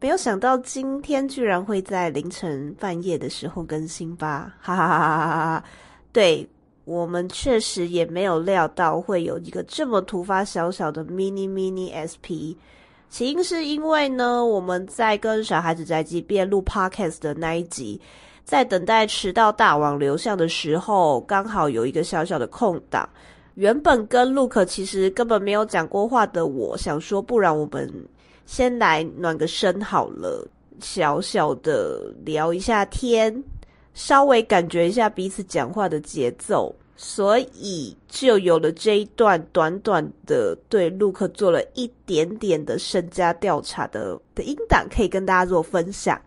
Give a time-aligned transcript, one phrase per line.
[0.00, 5.64] 没有想到今天居然会在凌晨半夜的时候更新吧， 哈哈哈哈哈哈！
[6.10, 6.48] 对，
[6.84, 12.56] 我们确实也没有料到会有一个这么突发小小的 mini mini SP。
[13.10, 18.00] 起因是因为呢，我们在跟小孩子宅急便录 podcast 的那一集，
[18.44, 23.06] 在等待迟到大王留相的时候，刚好有一个小小的空档。
[23.54, 27.90] 原本跟 Luke 其实根本没有讲过话的我，想说，不然我们。
[28.46, 30.44] 先来暖个身好了，
[30.80, 33.44] 小小的聊一下天，
[33.94, 46.20] 稍微感觉一下彼此讲话的节奏，所以就有了这一段短短的对 Luke 做了一点点的身家调查的的音档，可以跟大家做分享。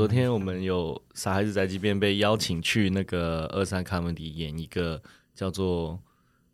[0.00, 4.98] 昨天我们有傻孩子宅急便被邀请去那个二三卡门迪演一个
[5.34, 5.92] 叫做《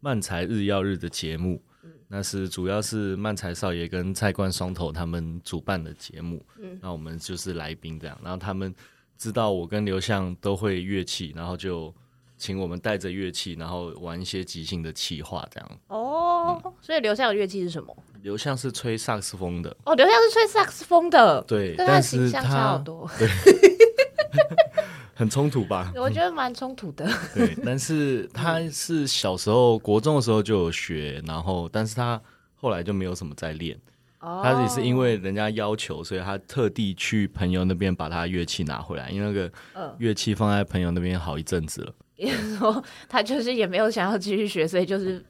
[0.00, 8.74] 漫才日曜日》的节目，嗯、那是主要是漫才少爷跟菜冠双头他们主办的节目，嗯，那我们就是来宾这样，然后他们
[9.16, 11.94] 知道我跟刘向都会乐器，然后就
[12.38, 15.70] 请我们带着乐器，然后玩一些即兴的企划这样。
[15.88, 17.96] 哦，嗯、所以刘向的乐器是什么？
[18.22, 23.28] 刘向是吹萨克斯风的哦，刘向是吹萨克斯风的，对，但是他差好多，对，
[25.14, 25.92] 很冲突吧？
[25.96, 27.08] 我觉得蛮冲突的。
[27.34, 32.20] 对，但是他是小时候国中的时候就有学，然后但是他
[32.54, 33.78] 后来就没有什么再练。
[34.18, 39.50] 哦，他也是因为人家要求，所以他特地去朋友那边把他乐器拿回来，因为那个
[39.98, 41.92] 乐器放在朋友那边好一阵子了。
[42.16, 45.24] 也就是说，他就是也没有想要继续学，所以就是。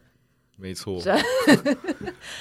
[0.59, 0.98] 没错，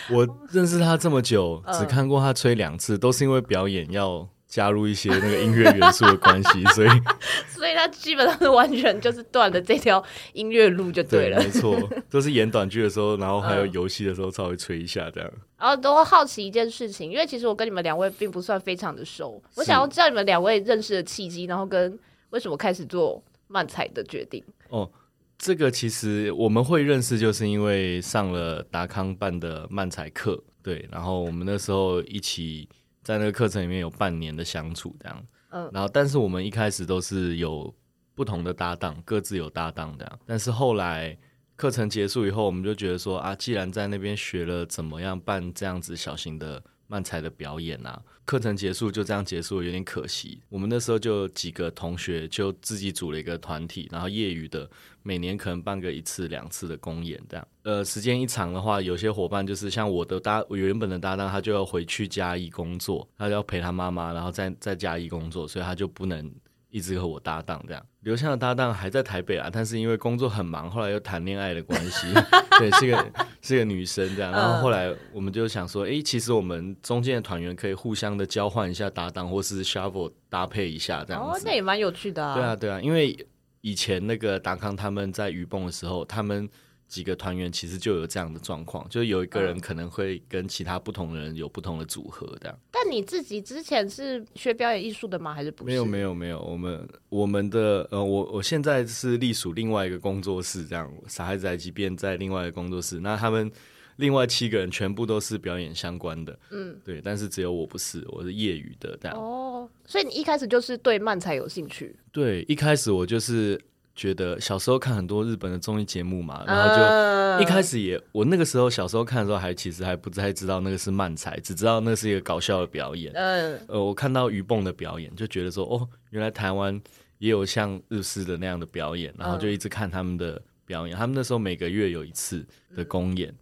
[0.10, 6.90] 我认识他这么久，只看过他吹两次，都是因为表演要加入一些那个音乐元素的关系，所以，
[7.52, 11.38] 所以他基本上是完全就是断了这条音乐路就对了。
[11.40, 11.78] 对，没错，
[12.10, 15.30] 都是演短剧的时候，然后还有游戏的时候稍微吹一下这样。
[15.58, 22.00] 然后都好奇一件事情，因为其实我跟你们两位并不算非常的熟，我想要知道你们两位认识的契机，然后跟
[22.30, 24.44] 为什么开始做漫才的决定。
[24.70, 24.92] 哦。
[25.38, 32.70] 这个其实我们会认识，就是因为上了达康办的漫才课，对，然后我们那时候一起
[33.04, 37.72] 在那个课程里面有半年的相处，这样，嗯，然后但是我们一开始都是有
[38.16, 41.16] 不同的搭档，各自有搭档这样，但是后来
[41.58, 46.64] 课程结束以后，我们就觉得说啊，既然在那边学了怎么样办这样子小型的。
[46.88, 50.40] 漫才的表演啊，课程结束就这样结束，有点可惜。
[50.50, 54.70] 我们那时候就几个同学就自己组了一个团体，然后业余的
[55.04, 57.48] 每年可能办个一次两次的公演这样。
[57.64, 66.32] 呃，时间一长的话，有些伙伴就是像我的搭，我原本的搭档他就要回去嘉义工作，他就要陪他妈妈，然后在在嘉义工作，所以他就不能。
[66.76, 72.06] 一直和我搭档这样，刘向的搭档还在台北啊，但是因为工作很忙，后来又谈恋爱的关系，
[72.60, 82.36] 对，是个是个女生这样，然后后来我们就想说，哎、欸，其实我们中间的团员可以互相的交换一下搭档，或是 shuffle 搭配一下这样子，哦，那也蛮有趣的啊。
[82.36, 83.18] 对啊，对啊，因为
[83.62, 86.50] 以前那个达康他们在鱼蹦的时候，他们。
[86.88, 92.58] 几个团员其实就有这样的状况，就有一个人可能会跟其他不同的人有不同的组合这样。
[92.72, 95.34] 但你自己之前是学表演艺术的吗？
[95.34, 95.66] 还是不是？
[95.66, 103.00] 没有没有没有，我们我们的呃，我我现在是隶属另外一个工作室，这样傻孩子宅急便在另外一个工作室。
[103.00, 103.52] 那他们
[103.96, 107.02] 另外七个人全部都是表演相关的，嗯，对。
[107.02, 109.18] 但是只有我不是，我是业余的这样。
[109.18, 111.96] 哦，所以你一开始就是对漫才有兴趣？
[112.12, 113.60] 对，一开始我就是。
[113.96, 123.14] 觉得小时候看很多日本的综艺节目嘛，然后就一开始也，我那个时候小时候看的时候还其实还不太知道那个是漫才，只知道那是一个搞笑的表演。
[123.16, 126.80] 嗯，呃，我看到鱼蹦的表演，就觉得说，哦，原来台湾
[127.20, 130.98] 也有像日式的那样的表演，然后就一直看他们的表演。
[130.98, 132.46] 他们那时候每个月有一次
[132.76, 133.34] 的公演，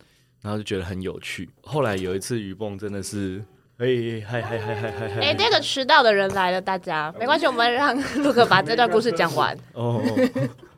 [0.42, 1.50] 然后就觉得很有趣。
[1.64, 3.44] 后来有一次鱼蹦真的是。
[3.80, 5.22] 哎，嗨嗨嗨嗨嗨嗨！
[5.22, 9.58] 哎，那个迟到的人来了，大家没关系，我们让陆可把这段故事讲完。
[9.74, 10.00] 哦，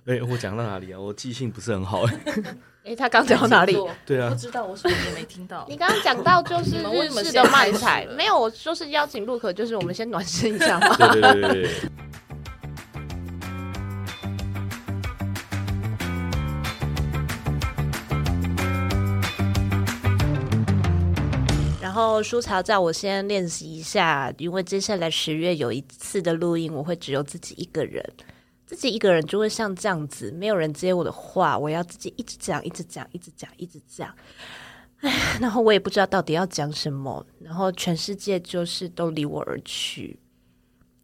[0.05, 0.99] 哎，我讲到哪里啊？
[0.99, 2.05] 我记性不是很好。
[2.85, 3.77] 哎，他刚讲到哪里？
[4.05, 5.65] 对啊，不知道，我什么也没听到。
[5.67, 10.95] 你刚刚讲到就是日式的卖菜，没有，我就是邀请陆可，就是我们先暖身一下嘛。
[10.95, 11.69] 对对对对。
[21.95, 28.05] 然后书潮叫我先练习一下，因为接下来十月有一次的录音，我会只有自己一个人，
[28.65, 34.13] 自己一个人就会像这样子，没有人接我的话，我要自己一直讲，一直讲，一直讲，一直讲。
[34.99, 40.19] 哎，然后我也不知道到底要讲什么，然后全世界就是都离我而去。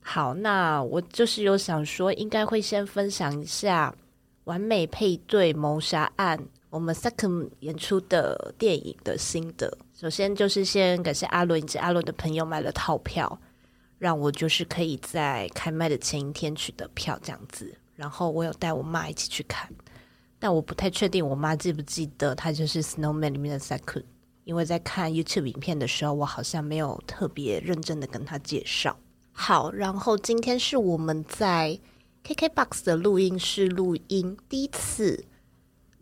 [0.02, 3.96] 好，那我就是有想说，应该会先分享一下
[4.46, 9.78] 完美配对谋杀案，我们 Second 演出的电影的心得。
[9.94, 13.40] 首先就是先感谢阿伦以及阿伦的朋友买了套票，
[14.00, 17.74] 让我就是可以在开卖的前一天取得票这样子。
[17.96, 19.70] 然后我有带我妈一起去看，
[20.40, 24.06] 但我不太确定我妈记不记得她就是 Snowman 里面的 Second，
[24.44, 28.98] 因为在看 YouTube 影片的时候，我好像没有特别认真的跟她介绍。
[29.32, 31.80] 好，然后今天是我们在
[32.26, 35.26] KKBOX 的录音室录音第一次，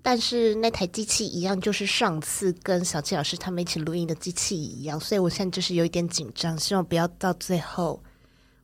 [0.02, 8.02] 但是那台机器一样，就是上次跟小七老师他们一起录音的机器一样，所以我现在就是有一点紧张，希望不要到最后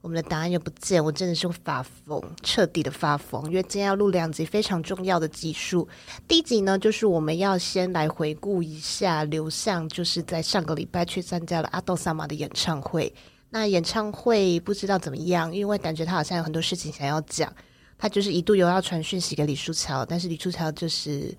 [0.01, 3.43] 我们的答案又不见，我真的是会发疯，彻底的发疯。
[3.45, 5.87] 因为今天要录两集非常重要的集数，
[6.27, 13.11] 第一集呢，就是我们要先来回顾一下刘向，就是在上个礼拜去参加了阿豆萨玛的演唱会。
[13.55, 17.49] 那演唱会不知道怎么样，因为感觉他好像有很多事情想要讲。
[17.97, 21.33] 他就是一度有要传讯息给李书樵，但是李书樵就是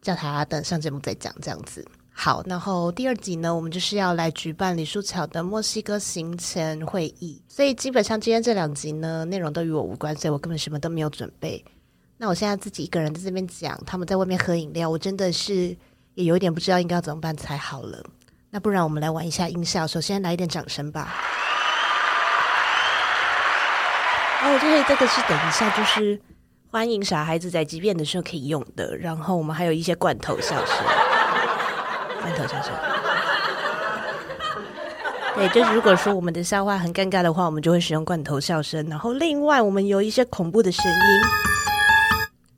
[0.00, 1.86] 叫他等上节目再讲这样子。
[2.10, 11.62] 好，然后第二集呢，我们就是要来举办李书樵的墨西哥行前会议，所以基本上今天这两集呢，内容都与我无关，所以我根本什么都没有准备。
[12.16, 15.76] 那我现在自己一个人在这边讲，他们在外面喝饮料，我真的是
[16.14, 18.02] 也有点不知道应该要怎么办才好了。
[18.52, 21.08] 那不然我们来玩一下音效，首先来一点掌声吧。
[24.42, 26.20] 哦，这里这个是等一下就是
[26.70, 30.76] 欢迎傻孩子在即便的时候可以用的，然后我们还有一些罐头笑声，
[32.20, 32.72] 罐头笑声。
[35.36, 38.84] 对，就是如果说我们的笑话很尴尬的话，我们就会使用罐头笑声。
[38.88, 41.49] 然后另外我们有一些恐怖的声音。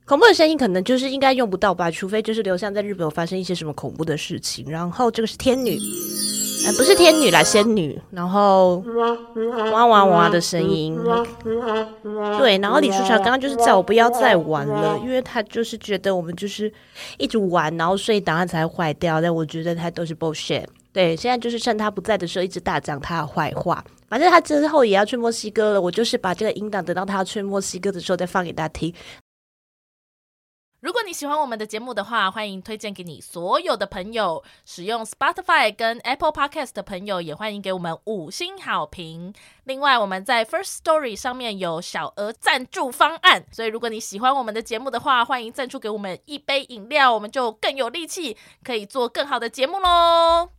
[0.05, 4.69] 恐怖的声音可能就是应该用不到吧，除非就是刘向在日本有发生一些什么恐怖的事情。
[4.69, 5.79] 然后这个是天女，
[6.65, 7.97] 呃，不是天女啦，仙女。
[8.11, 8.83] 然后
[9.71, 10.99] 哇哇哇的声音，
[12.37, 12.57] 对。
[12.57, 16.71] 然后李书樵刚刚就是叫我不要再玩了，因为他就是觉得我们就是
[17.17, 19.21] 一直玩，然后所以档案才坏掉。
[19.21, 20.65] 但我觉得他都是 bullshit。
[20.91, 23.83] 对，现在就是趁他不在的时候一直大讲他的坏话。
[24.09, 28.93] 反正他之后也要去墨西哥了，我就是把这个音档等到他要去墨西哥的时候再放给大家听。
[30.83, 34.43] 如果你喜欢我们的节目的话，欢迎推荐给你所有的朋友。
[34.65, 39.33] 使用 Spotify 跟 Apple Podcast 的朋友，也欢迎给我们五星好评。
[39.63, 50.49] 另外，我们在 First Story 上面有小额赞助方案，所以如果你喜欢我们的节目的话，欢迎赞助给我们一杯饮料，我们就更有力气可以做更好的节目喽。